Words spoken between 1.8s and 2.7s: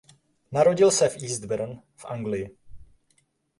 v Anglii.